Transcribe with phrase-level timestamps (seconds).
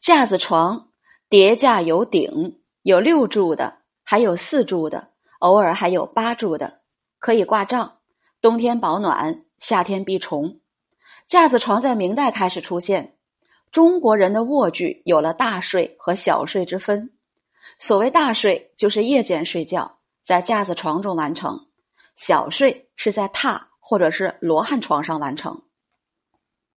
[0.00, 0.90] 架子床
[1.28, 6.80] 叠架有顶有六柱的还有四柱的偶尔还有八柱的
[7.18, 7.98] 可以挂帐
[8.40, 10.60] 冬天保暖夏天避虫。
[11.26, 13.16] 架子床在明代开始出现
[13.70, 17.10] 中国人的卧具有了大睡和小睡之分。
[17.78, 21.68] 所谓大睡就是夜间睡觉在架子床中完成。
[22.16, 25.62] 小睡是在榻或者是罗汉床上完成。